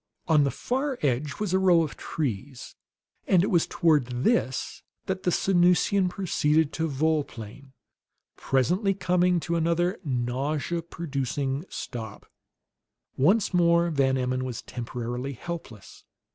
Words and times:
On 0.27 0.43
the 0.45 0.49
far 0.49 0.97
edge 1.03 1.35
was 1.39 1.53
a 1.53 1.59
row 1.59 1.83
of 1.83 1.95
trees, 1.95 2.75
and 3.27 3.43
it 3.43 3.51
was 3.51 3.67
toward 3.67 4.07
this 4.07 4.81
that 5.05 5.21
the 5.21 5.31
Sanusian 5.31 6.09
proceeded 6.09 6.73
to 6.73 6.87
volplane, 6.87 7.73
presently 8.35 8.95
coming 8.95 9.39
to 9.41 9.55
another 9.55 9.99
nausea 10.03 10.81
producing 10.81 11.65
stop. 11.69 12.25
Once 13.15 13.53
more 13.53 13.91
Van 13.91 14.17
Emmon 14.17 14.43
was 14.43 14.63
temporarily 14.63 15.33
helpless. 15.33 16.03